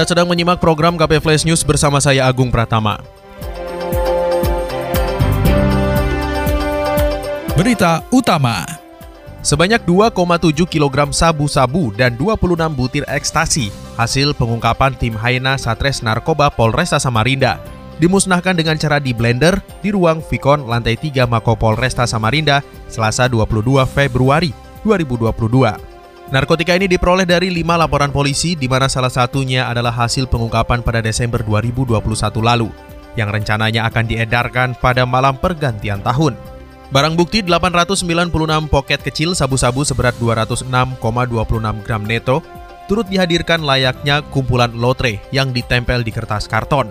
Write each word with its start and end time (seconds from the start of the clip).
Anda 0.00 0.16
sedang 0.16 0.32
menyimak 0.32 0.64
program 0.64 0.96
KP 0.96 1.20
Flash 1.20 1.44
News 1.44 1.60
bersama 1.60 2.00
saya 2.00 2.24
Agung 2.24 2.48
Pratama. 2.48 3.04
Berita 7.52 8.00
utama. 8.08 8.64
Sebanyak 9.44 9.84
2,7 9.84 10.64
kg 10.64 11.12
sabu-sabu 11.12 11.92
dan 11.92 12.16
26 12.16 12.32
butir 12.72 13.04
ekstasi 13.12 13.68
hasil 14.00 14.32
pengungkapan 14.40 14.96
tim 14.96 15.12
Haina 15.20 15.60
Satres 15.60 16.00
Narkoba 16.00 16.48
Polresta 16.48 16.96
Samarinda 16.96 17.60
dimusnahkan 18.00 18.56
dengan 18.56 18.80
cara 18.80 19.04
di 19.04 19.12
blender 19.12 19.60
di 19.84 19.92
ruang 19.92 20.24
Vicon 20.24 20.64
lantai 20.64 20.96
3 20.96 21.28
Mako 21.28 21.60
Polresta 21.60 22.08
Samarinda 22.08 22.64
Selasa 22.88 23.28
22 23.28 23.84
Februari 23.84 24.56
2022. 24.80 25.89
Narkotika 26.30 26.78
ini 26.78 26.86
diperoleh 26.86 27.26
dari 27.26 27.50
lima 27.50 27.74
laporan 27.74 28.14
polisi 28.14 28.54
di 28.54 28.70
mana 28.70 28.86
salah 28.86 29.10
satunya 29.10 29.66
adalah 29.66 29.90
hasil 29.90 30.30
pengungkapan 30.30 30.78
pada 30.78 31.02
Desember 31.02 31.42
2021 31.42 31.98
lalu 32.38 32.70
yang 33.18 33.34
rencananya 33.34 33.90
akan 33.90 34.06
diedarkan 34.06 34.78
pada 34.78 35.02
malam 35.02 35.34
pergantian 35.34 35.98
tahun. 36.06 36.38
Barang 36.94 37.18
bukti 37.18 37.42
896 37.42 38.30
poket 38.70 39.02
kecil 39.02 39.34
sabu-sabu 39.34 39.82
seberat 39.82 40.14
206,26 40.22 40.70
gram 41.82 42.02
neto 42.06 42.46
turut 42.86 43.10
dihadirkan 43.10 43.66
layaknya 43.66 44.22
kumpulan 44.30 44.70
lotre 44.70 45.18
yang 45.34 45.50
ditempel 45.50 46.06
di 46.06 46.14
kertas 46.14 46.46
karton. 46.46 46.86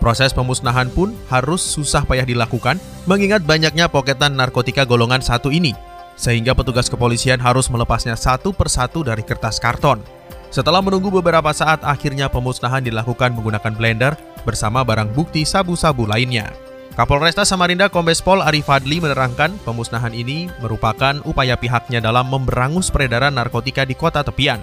Proses 0.00 0.32
pemusnahan 0.32 0.88
pun 0.88 1.12
harus 1.28 1.60
susah 1.60 2.08
payah 2.08 2.24
dilakukan 2.24 2.80
mengingat 3.04 3.44
banyaknya 3.44 3.92
poketan 3.92 4.40
narkotika 4.40 4.88
golongan 4.88 5.20
satu 5.20 5.52
ini 5.52 5.76
sehingga 6.20 6.52
petugas 6.52 6.92
kepolisian 6.92 7.40
harus 7.40 7.72
melepasnya 7.72 8.12
satu 8.12 8.52
persatu 8.52 9.00
dari 9.00 9.24
kertas 9.24 9.56
karton. 9.56 10.04
Setelah 10.52 10.84
menunggu 10.84 11.08
beberapa 11.08 11.48
saat, 11.56 11.80
akhirnya 11.80 12.28
pemusnahan 12.28 12.84
dilakukan 12.84 13.32
menggunakan 13.32 13.72
blender 13.72 14.12
bersama 14.44 14.84
barang 14.84 15.16
bukti 15.16 15.48
sabu-sabu 15.48 16.04
lainnya. 16.04 16.52
Kapolresta 16.92 17.48
Samarinda 17.48 17.88
Kombes 17.88 18.20
Pol 18.20 18.44
Arif 18.44 18.68
Fadli 18.68 19.00
menerangkan 19.00 19.56
pemusnahan 19.64 20.12
ini 20.12 20.52
merupakan 20.60 21.16
upaya 21.24 21.56
pihaknya 21.56 22.02
dalam 22.02 22.28
memberangus 22.28 22.92
peredaran 22.92 23.40
narkotika 23.40 23.88
di 23.88 23.96
kota 23.96 24.20
tepian. 24.20 24.60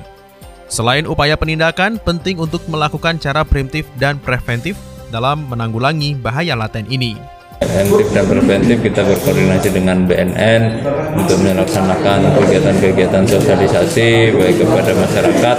Selain 0.68 1.08
upaya 1.08 1.40
penindakan, 1.40 1.96
penting 2.04 2.38
untuk 2.44 2.62
melakukan 2.68 3.18
cara 3.18 3.48
preventif 3.48 3.88
dan 3.96 4.20
preventif 4.20 4.76
dalam 5.08 5.48
menanggulangi 5.48 6.20
bahaya 6.20 6.60
laten 6.60 6.84
ini. 6.92 7.37
Preventif 7.58 8.08
dan 8.14 8.26
preventif 8.30 8.78
kita 8.86 9.02
berkoordinasi 9.02 9.70
dengan 9.74 10.06
BNN 10.06 10.86
untuk 11.18 11.42
melaksanakan 11.42 12.38
kegiatan-kegiatan 12.38 13.26
sosialisasi 13.26 14.38
baik 14.38 14.62
kepada 14.62 14.92
masyarakat 14.94 15.58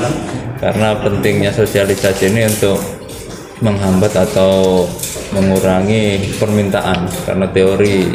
karena 0.63 0.89
pentingnya 1.03 1.51
sosialisasi 1.51 2.31
ini 2.31 2.47
untuk 2.47 2.79
menghambat 3.59 4.15
atau 4.15 4.87
mengurangi 5.35 6.35
permintaan 6.39 7.11
karena 7.27 7.47
teori 7.51 8.15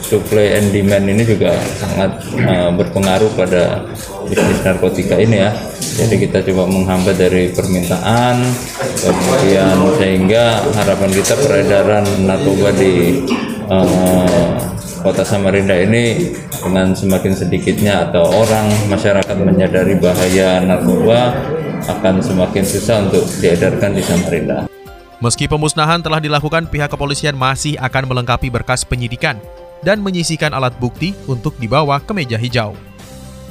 supply 0.00 0.58
and 0.58 0.72
demand 0.72 1.06
ini 1.06 1.22
juga 1.22 1.54
sangat 1.78 2.10
uh, 2.40 2.72
berpengaruh 2.74 3.30
pada 3.36 3.84
bisnis 4.26 4.64
narkotika 4.64 5.20
ini 5.20 5.44
ya. 5.44 5.52
Jadi 5.98 6.14
kita 6.22 6.38
coba 6.46 6.70
menghambat 6.70 7.16
dari 7.18 7.50
permintaan, 7.50 8.40
kemudian 9.02 9.76
sehingga 9.98 10.62
harapan 10.76 11.10
kita 11.10 11.34
peredaran 11.40 12.04
narkoba 12.24 12.70
di 12.76 13.24
uh, 13.66 14.54
kota 15.00 15.24
Samarinda 15.24 15.74
ini 15.74 16.30
dengan 16.60 16.92
semakin 16.92 17.32
sedikitnya 17.32 18.10
atau 18.10 18.28
orang 18.28 18.68
masyarakat 18.92 19.36
menyadari 19.40 19.96
bahaya 19.96 20.60
narkoba 20.62 21.34
akan 21.88 22.20
semakin 22.20 22.64
susah 22.64 23.08
untuk 23.08 23.24
diedarkan 23.40 23.96
di 23.96 24.02
Samarinda. 24.04 24.68
Meski 25.20 25.44
pemusnahan 25.44 26.00
telah 26.00 26.16
dilakukan, 26.16 26.64
pihak 26.72 26.88
kepolisian 26.88 27.36
masih 27.36 27.76
akan 27.76 28.08
melengkapi 28.08 28.48
berkas 28.48 28.88
penyidikan 28.88 29.36
dan 29.84 30.00
menyisikan 30.00 30.52
alat 30.56 30.72
bukti 30.80 31.12
untuk 31.28 31.56
dibawa 31.60 32.00
ke 32.00 32.12
meja 32.16 32.40
hijau. 32.40 32.72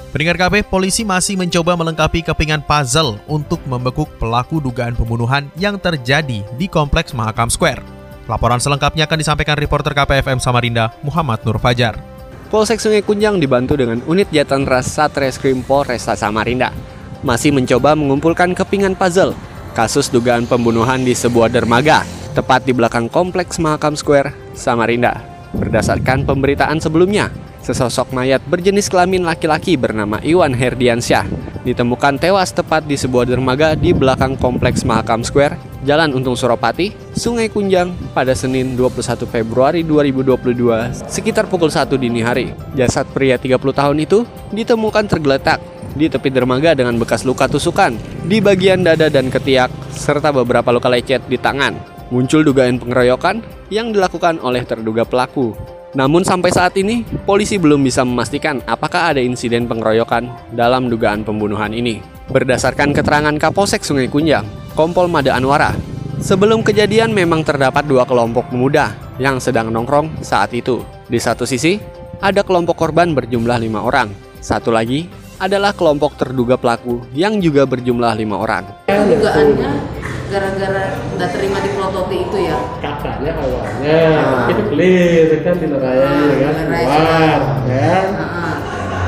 Pendengar 0.09 0.41
KP, 0.41 0.65
polisi 0.65 1.05
masih 1.05 1.37
mencoba 1.37 1.77
melengkapi 1.77 2.25
kepingan 2.25 2.65
puzzle 2.65 3.21
untuk 3.29 3.61
membekuk 3.69 4.09
pelaku 4.17 4.57
dugaan 4.57 4.97
pembunuhan 4.97 5.45
yang 5.53 5.77
terjadi 5.77 6.41
di 6.57 6.65
Kompleks 6.65 7.13
Mahakam 7.13 7.45
Square. 7.45 7.85
Laporan 8.25 8.57
selengkapnya 8.57 9.05
akan 9.05 9.21
disampaikan 9.21 9.53
reporter 9.53 9.93
KPFM 9.93 10.41
Samarinda, 10.41 10.89
Muhammad 11.05 11.45
Nur 11.45 11.61
Fajar. 11.61 12.01
Polsek 12.49 12.81
Sungai 12.81 13.05
Kunjang 13.05 13.37
dibantu 13.37 13.77
dengan 13.77 14.01
unit 14.09 14.25
Jatan 14.33 14.65
Ras 14.65 14.89
Satreskrim 14.89 15.61
Polresta 15.61 16.17
Samarinda 16.17 16.73
masih 17.21 17.53
mencoba 17.53 17.93
mengumpulkan 17.93 18.57
kepingan 18.57 18.97
puzzle 18.97 19.37
kasus 19.77 20.09
dugaan 20.09 20.49
pembunuhan 20.49 21.05
di 21.05 21.13
sebuah 21.13 21.53
dermaga 21.53 22.01
tepat 22.33 22.65
di 22.65 22.73
belakang 22.73 23.13
Kompleks 23.13 23.61
Mahakam 23.61 23.93
Square, 23.93 24.33
Samarinda. 24.57 25.28
Berdasarkan 25.55 26.29
pemberitaan 26.29 26.77
sebelumnya, 26.77 27.33
sesosok 27.65 28.13
mayat 28.13 28.41
berjenis 28.45 28.89
kelamin 28.89 29.25
laki-laki 29.25 29.75
bernama 29.75 30.21
Iwan 30.21 30.53
Herdiansyah 30.53 31.49
ditemukan 31.67 32.17
tewas 32.17 32.55
tepat 32.55 32.87
di 32.87 32.95
sebuah 32.95 33.27
dermaga 33.27 33.75
di 33.75 33.91
belakang 33.91 34.39
kompleks 34.39 34.87
Mahakam 34.87 35.21
Square, 35.27 35.59
Jalan 35.83 36.15
Untung 36.15 36.35
Suropati, 36.35 36.95
Sungai 37.13 37.51
Kunjang 37.51 37.91
pada 38.15 38.31
Senin 38.31 38.79
21 38.79 39.27
Februari 39.27 39.81
2022 39.83 41.09
sekitar 41.11 41.51
pukul 41.51 41.67
1 41.67 41.91
dini 41.99 42.23
hari. 42.23 42.55
Jasad 42.79 43.11
pria 43.11 43.35
30 43.35 43.59
tahun 43.59 43.97
itu 43.99 44.23
ditemukan 44.55 45.05
tergeletak 45.11 45.59
di 45.93 46.07
tepi 46.07 46.29
dermaga 46.31 46.77
dengan 46.77 46.95
bekas 46.95 47.27
luka 47.27 47.49
tusukan 47.49 47.97
di 48.23 48.39
bagian 48.39 48.85
dada 48.85 49.11
dan 49.11 49.27
ketiak 49.27 49.69
serta 49.91 50.31
beberapa 50.31 50.71
luka 50.71 50.87
lecet 50.87 51.25
di 51.27 51.35
tangan. 51.35 51.98
Muncul 52.09 52.41
dugaan 52.41 52.81
pengeroyokan 52.81 53.45
yang 53.69 53.93
dilakukan 53.93 54.41
oleh 54.41 54.65
terduga 54.65 55.05
pelaku. 55.05 55.53
Namun 55.93 56.25
sampai 56.25 56.49
saat 56.49 56.73
ini, 56.77 57.05
polisi 57.25 57.61
belum 57.61 57.85
bisa 57.85 58.01
memastikan 58.01 58.65
apakah 58.65 59.13
ada 59.13 59.21
insiden 59.21 59.69
pengeroyokan 59.69 60.25
dalam 60.53 60.89
dugaan 60.89 61.21
pembunuhan 61.21 61.69
ini. 61.69 62.01
Berdasarkan 62.33 62.97
keterangan 62.97 63.33
Kapolsek 63.37 63.85
Sungai 63.85 64.09
Kunjang, 64.09 64.45
Kompol 64.73 65.05
Mada 65.05 65.37
Anwara, 65.37 65.73
sebelum 66.17 66.65
kejadian 66.65 67.13
memang 67.13 67.45
terdapat 67.45 67.85
dua 67.85 68.09
kelompok 68.09 68.49
pemuda 68.49 68.93
yang 69.21 69.37
sedang 69.37 69.69
nongkrong 69.69 70.25
saat 70.25 70.49
itu. 70.53 70.81
Di 71.09 71.21
satu 71.21 71.45
sisi, 71.45 71.77
ada 72.21 72.41
kelompok 72.41 72.73
korban 72.77 73.13
berjumlah 73.13 73.61
lima 73.61 73.85
orang. 73.85 74.09
Satu 74.41 74.73
lagi 74.73 75.05
adalah 75.37 75.77
kelompok 75.77 76.17
terduga 76.17 76.57
pelaku 76.57 77.05
yang 77.13 77.37
juga 77.37 77.69
berjumlah 77.69 78.13
lima 78.17 78.41
orang. 78.41 78.65
Dugaannya 78.89 79.98
gara-gara 80.29 80.83
nggak 81.17 81.29
terima 81.33 81.57
di 81.65 81.69
Plototi 81.73 82.17
itu 82.29 82.37
ya? 82.37 82.57
Kakaknya 82.79 83.31
awalnya 83.33 83.99
ah. 84.21 84.47
itu 84.53 84.63
clear 84.69 85.27
kan 85.41 85.55
di 85.57 85.67
nerayan 85.67 86.05
ah, 86.05 86.23
ya 86.29 86.35
kan? 86.37 86.53
Keluar 86.69 87.39
ya 87.65 87.97
ah. 88.13 88.55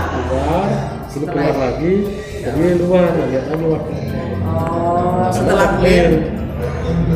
keluar 0.10 0.68
sini 1.12 1.26
keluar 1.30 1.56
lagi 1.56 1.94
jadi 2.42 2.70
luar 2.82 3.10
lihat 3.30 3.46
aja 3.54 3.66
waktu 3.70 3.92
oh 4.42 5.28
setelah 5.30 5.68
clear. 5.78 6.08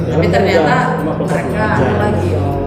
tapi 0.05 0.27
ternyata 0.29 0.77
mereka 1.01 1.65
lagi 1.97 2.29
oh. 2.37 2.65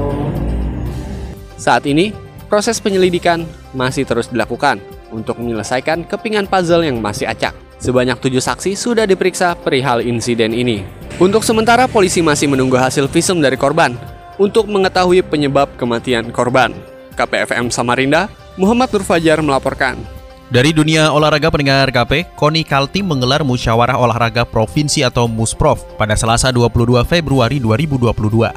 Saat 1.58 1.90
ini 1.90 2.14
proses 2.46 2.78
penyelidikan 2.78 3.42
masih 3.74 4.06
terus 4.06 4.30
dilakukan 4.30 4.78
untuk 5.10 5.42
menyelesaikan 5.42 6.06
kepingan 6.06 6.46
puzzle 6.46 6.86
yang 6.86 7.02
masih 7.02 7.26
acak. 7.26 7.50
Sebanyak 7.82 8.22
tujuh 8.22 8.38
saksi 8.38 8.78
sudah 8.78 9.10
diperiksa 9.10 9.58
perihal 9.58 9.98
insiden 9.98 10.54
ini. 10.54 10.97
Untuk 11.18 11.42
sementara, 11.42 11.90
polisi 11.90 12.22
masih 12.22 12.46
menunggu 12.46 12.78
hasil 12.78 13.10
visum 13.10 13.42
dari 13.42 13.58
korban 13.58 13.98
untuk 14.38 14.70
mengetahui 14.70 15.26
penyebab 15.26 15.66
kematian 15.74 16.30
korban. 16.30 16.70
KPFM 17.18 17.74
Samarinda, 17.74 18.30
Muhammad 18.54 18.86
Nur 18.94 19.02
Fajar 19.02 19.42
melaporkan. 19.42 19.98
Dari 20.46 20.70
dunia 20.70 21.10
olahraga 21.10 21.50
pendengar 21.50 21.90
KP, 21.90 22.22
KONI 22.38 22.62
Kaltim 22.62 23.10
menggelar 23.10 23.42
musyawarah 23.42 23.98
olahraga 23.98 24.46
provinsi 24.46 25.02
atau 25.02 25.26
Musprof 25.26 25.82
pada 25.98 26.14
Selasa 26.14 26.54
22 26.54 27.02
Februari 27.02 27.58
2022. 27.58 28.54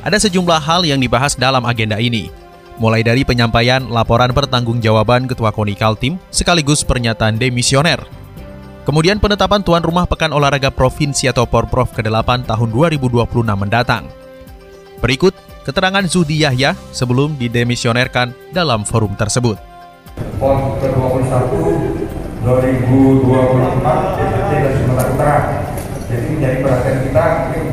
Ada 0.00 0.16
sejumlah 0.16 0.64
hal 0.64 0.88
yang 0.88 1.04
dibahas 1.04 1.36
dalam 1.36 1.68
agenda 1.68 2.00
ini, 2.00 2.32
mulai 2.80 3.04
dari 3.04 3.20
penyampaian 3.20 3.84
laporan 3.84 4.32
pertanggungjawaban 4.32 5.28
Ketua 5.28 5.52
KONI 5.52 5.76
Kaltim 5.76 6.16
sekaligus 6.32 6.80
pernyataan 6.88 7.36
demisioner 7.36 8.00
Kemudian 8.88 9.20
penetapan 9.20 9.60
tuan 9.60 9.84
rumah 9.84 10.08
Pekan 10.08 10.32
Olahraga 10.32 10.72
Provinsi 10.72 11.28
atau 11.28 11.44
Porprov 11.44 11.92
ke-8 11.92 12.48
tahun 12.48 12.68
2026 12.72 13.20
mendatang. 13.52 14.08
Berikut 15.04 15.36
keterangan 15.60 16.00
Zudi 16.08 16.40
Yahya 16.40 16.72
sebelum 16.88 17.36
didemisionerkan 17.36 18.32
dalam 18.48 18.88
forum 18.88 19.12
tersebut. 19.12 19.60
PON 20.40 20.80
ke-21 20.80 21.28
2024 22.48 22.48
DPT 24.16 24.50
dan 24.56 24.72
Sumatera 24.80 25.12
Utara. 25.12 25.38
Jadi 26.08 26.26
menjadi 26.32 26.56
perhatian 26.64 26.98
kita, 27.12 27.24
mungkin 27.44 27.64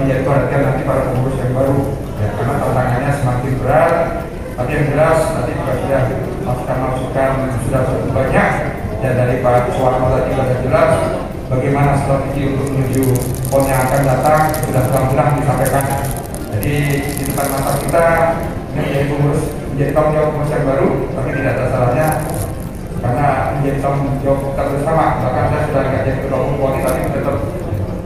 menjadi 0.00 0.20
perhatian 0.24 0.60
nanti 0.64 0.82
para 0.88 1.12
pengurus 1.12 1.36
yang 1.44 1.52
baru. 1.52 1.80
Ya, 2.24 2.28
karena 2.40 2.54
tantangannya 2.56 3.12
semakin 3.20 3.52
berat, 3.60 3.94
tapi 4.56 4.70
yang 4.80 4.86
jelas 4.96 5.18
nanti 5.36 5.52
juga 5.60 5.72
sudah 5.76 6.02
masukan-masukan 6.48 7.30
sudah 7.68 7.80
cukup 7.84 8.10
banyak 8.16 8.71
dan 9.02 9.18
dari 9.18 9.42
Pak 9.42 9.74
Suwarno 9.74 10.14
tadi 10.14 10.30
sudah 10.30 10.58
jelas 10.62 10.90
bagaimana 11.50 11.98
strategi 11.98 12.54
untuk 12.54 12.70
menuju 12.70 13.02
PON 13.50 13.66
yang 13.66 13.82
akan 13.90 14.02
datang 14.06 14.42
sudah 14.62 14.82
terang-terang 14.86 15.30
disampaikan. 15.42 15.84
Jadi 16.54 16.74
di 17.18 17.22
depan 17.26 17.50
mata 17.50 17.74
kita 17.82 18.04
menjadi 18.78 19.10
pengurus 19.10 19.42
menjadi 19.74 19.90
tanggung 19.90 20.14
jawab 20.14 20.28
pengurus 20.30 20.52
yang 20.54 20.64
baru, 20.70 20.88
tapi 21.18 21.28
tidak 21.34 21.52
ada 21.58 21.64
salahnya 21.74 22.08
karena 23.02 23.28
menjadi 23.58 23.78
tanggung 23.82 24.14
jawab 24.22 24.40
kita 24.46 24.62
bersama. 24.70 25.04
Bahkan 25.18 25.44
saya 25.50 25.62
sudah 25.66 25.82
nggak 25.82 26.02
jadi 26.06 26.18
ketua 26.22 26.38
umum 26.38 26.56
PON 26.62 26.74
tapi 26.86 27.00
tetap 27.10 27.36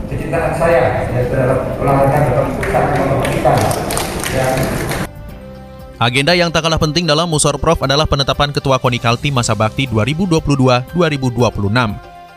kecintaan 0.09 0.53
saya 0.57 0.81
ya 1.13 1.21
terhadap 1.29 1.59
olahraga 1.77 2.17
tetap 2.25 2.47
sangat 2.73 2.93
memperhatikan. 3.05 3.57
Ya, 4.33 4.45
Agenda 5.97 6.37
yang 6.37 6.53
tak 6.53 6.61
kalah 6.61 6.77
penting 6.77 7.09
dalam 7.09 7.25
Musor 7.25 7.57
Prof 7.57 7.81
adalah 7.81 8.05
penetapan 8.05 8.53
Ketua 8.53 8.77
Konikalti 8.77 9.33
Masa 9.33 9.57
Bakti 9.57 9.89
2022-2026. 9.89 10.93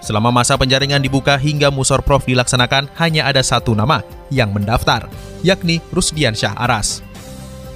Selama 0.00 0.32
masa 0.32 0.56
penjaringan 0.56 1.04
dibuka 1.04 1.36
hingga 1.36 1.68
Musor 1.68 2.00
Prof 2.00 2.24
dilaksanakan, 2.24 2.88
hanya 2.96 3.28
ada 3.28 3.44
satu 3.44 3.76
nama 3.76 4.00
yang 4.32 4.48
mendaftar, 4.56 5.12
yakni 5.44 5.84
Rusdian 5.92 6.32
Syah 6.32 6.56
Aras. 6.56 7.04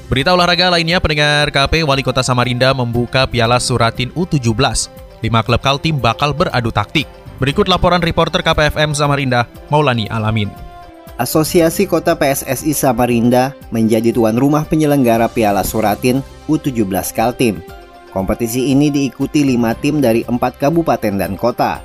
Berita 0.09 0.33
olahraga 0.33 0.73
lainnya, 0.73 1.05
pendengar 1.05 1.53
KP 1.53 1.85
Wali 1.85 2.01
Kota 2.01 2.25
Samarinda 2.25 2.73
membuka 2.73 3.29
Piala 3.29 3.61
Suratin 3.61 4.09
U17. 4.17 4.89
Lima 5.21 5.45
klub 5.45 5.61
Kaltim 5.61 6.01
bakal 6.01 6.33
beradu 6.33 6.73
taktik. 6.73 7.05
Berikut 7.37 7.69
laporan 7.69 8.01
reporter 8.01 8.41
KPFM 8.41 8.97
Samarinda, 8.97 9.45
Maulani 9.69 10.09
Alamin. 10.09 10.64
Asosiasi 11.15 11.87
Kota 11.87 12.19
PSSI 12.19 12.75
Samarinda 12.75 13.55
menjadi 13.71 14.11
tuan 14.11 14.35
rumah 14.35 14.67
penyelenggara 14.67 15.31
Piala 15.31 15.63
Suratin 15.63 16.27
U17 16.51 16.91
Kaltim. 17.15 17.63
Kompetisi 18.11 18.75
ini 18.75 18.91
diikuti 18.91 19.47
lima 19.47 19.79
tim 19.79 20.03
dari 20.03 20.27
empat 20.27 20.59
kabupaten 20.59 21.15
dan 21.15 21.39
kota, 21.39 21.79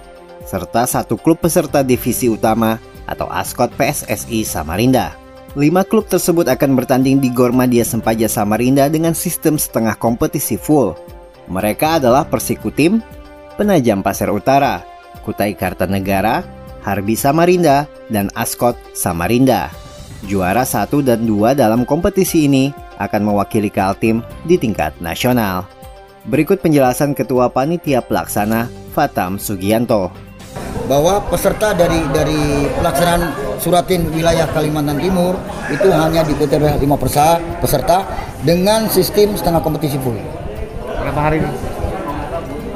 serta 0.50 0.90
satu 0.90 1.14
klub 1.14 1.46
peserta 1.46 1.86
divisi 1.86 2.26
utama 2.26 2.82
atau 3.06 3.30
Askot 3.30 3.70
PSSI 3.78 4.42
Samarinda. 4.46 5.14
Lima 5.54 5.86
klub 5.86 6.10
tersebut 6.10 6.50
akan 6.50 6.74
bertanding 6.78 7.22
di 7.22 7.30
Gor 7.30 7.54
Madia 7.54 7.86
Sempaja 7.86 8.26
Samarinda 8.26 8.90
dengan 8.90 9.14
sistem 9.14 9.62
setengah 9.62 9.94
kompetisi 9.98 10.58
full. 10.58 10.98
Mereka 11.50 12.02
adalah 12.02 12.26
Persikutim, 12.26 13.02
Penajam 13.58 14.02
Pasir 14.02 14.30
Utara, 14.30 14.86
Kutai 15.26 15.58
Kartanegara, 15.58 16.46
Harbi 16.90 17.14
Samarinda, 17.14 17.86
dan 18.10 18.34
Askot 18.34 18.74
Samarinda. 18.98 19.70
Juara 20.26 20.66
1 20.66 20.90
dan 21.06 21.22
2 21.22 21.54
dalam 21.54 21.86
kompetisi 21.86 22.50
ini 22.50 22.74
akan 22.98 23.30
mewakili 23.30 23.70
Kaltim 23.70 24.26
di 24.50 24.58
tingkat 24.58 24.98
nasional. 24.98 25.70
Berikut 26.26 26.66
penjelasan 26.66 27.14
Ketua 27.14 27.54
Panitia 27.54 28.02
Pelaksana 28.02 28.68
Fatam 28.92 29.38
Sugianto. 29.38 30.10
Bahwa 30.90 31.22
peserta 31.30 31.78
dari 31.78 32.02
dari 32.10 32.66
pelaksanaan 32.82 33.38
Suratin 33.62 34.10
wilayah 34.10 34.50
Kalimantan 34.50 34.98
Timur 34.98 35.38
itu 35.70 35.94
hanya 35.94 36.26
diikuti 36.26 36.58
oleh 36.58 36.74
5 36.74 37.62
peserta 37.62 38.10
dengan 38.42 38.90
sistem 38.90 39.38
setengah 39.38 39.62
kompetisi 39.62 40.02
full. 40.02 40.18
Berapa 41.00 41.22
hari 41.22 41.40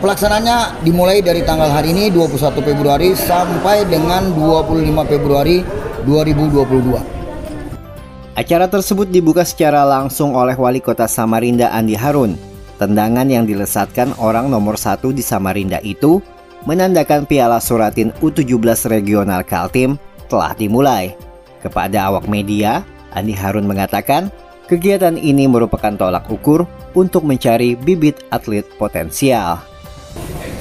ini? 0.04 0.12
Pelaksananya 0.12 0.84
dimulai 0.84 1.24
dari 1.24 1.48
tanggal 1.48 1.72
hari 1.72 1.96
ini 1.96 2.12
21 2.12 2.60
Februari 2.60 3.16
sampai 3.16 3.88
dengan 3.88 4.36
25 4.36 5.08
Februari 5.08 5.64
2022. 6.04 8.36
Acara 8.36 8.68
tersebut 8.68 9.08
dibuka 9.08 9.48
secara 9.48 9.88
langsung 9.88 10.36
oleh 10.36 10.60
Wali 10.60 10.84
Kota 10.84 11.08
Samarinda 11.08 11.72
Andi 11.72 11.96
Harun. 11.96 12.36
Tendangan 12.82 13.30
yang 13.30 13.46
dilesatkan 13.48 14.18
orang 14.20 14.52
nomor 14.52 14.76
satu 14.76 15.16
di 15.16 15.24
Samarinda 15.24 15.80
itu 15.86 16.20
menandakan 16.68 17.24
Piala 17.24 17.64
Suratin 17.64 18.12
U17 18.20 18.92
Regional 18.92 19.48
Kaltim 19.48 19.96
telah 20.28 20.52
dimulai. 20.58 21.16
Kepada 21.64 22.12
awak 22.12 22.28
media, 22.28 22.84
Andi 23.16 23.32
Harun 23.32 23.64
mengatakan 23.70 24.28
kegiatan 24.68 25.16
ini 25.16 25.48
merupakan 25.48 25.96
tolak 25.96 26.28
ukur 26.28 26.68
untuk 26.92 27.24
mencari 27.24 27.80
bibit 27.80 28.20
atlet 28.34 28.68
potensial. 28.76 29.73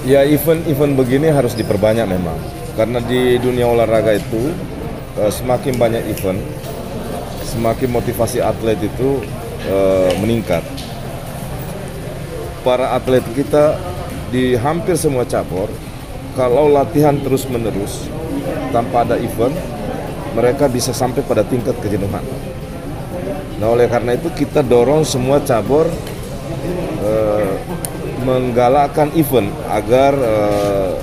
Ya 0.03 0.27
event-event 0.27 0.99
begini 0.99 1.31
harus 1.31 1.55
diperbanyak 1.55 2.11
memang 2.11 2.35
karena 2.75 2.99
di 2.99 3.39
dunia 3.39 3.71
olahraga 3.71 4.19
itu 4.19 4.51
uh, 5.15 5.31
semakin 5.31 5.79
banyak 5.79 6.03
event, 6.11 6.43
semakin 7.47 7.87
motivasi 7.87 8.43
atlet 8.43 8.83
itu 8.83 9.23
uh, 9.71 10.11
meningkat. 10.19 10.67
Para 12.67 12.99
atlet 12.99 13.23
kita 13.31 13.79
di 14.35 14.59
hampir 14.59 14.99
semua 14.99 15.23
cabur 15.23 15.71
kalau 16.35 16.67
latihan 16.67 17.15
terus-menerus 17.23 18.11
tanpa 18.75 19.07
ada 19.07 19.15
event, 19.23 19.55
mereka 20.35 20.67
bisa 20.67 20.91
sampai 20.91 21.23
pada 21.23 21.47
tingkat 21.47 21.79
kejenuhan. 21.79 22.27
Nah 23.63 23.71
oleh 23.71 23.87
karena 23.87 24.19
itu 24.19 24.35
kita 24.35 24.67
dorong 24.67 25.07
semua 25.07 25.39
cabur 25.47 25.87
uh, 27.07 27.55
menggalakkan 28.23 29.11
event 29.19 29.51
agar 29.69 30.13
uh, 30.17 30.95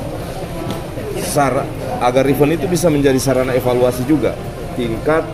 sar 1.20 1.68
agar 2.00 2.24
event 2.26 2.56
itu 2.56 2.66
bisa 2.66 2.88
menjadi 2.88 3.20
sarana 3.20 3.54
evaluasi 3.54 4.08
juga 4.08 4.34
tingkat 4.80 5.28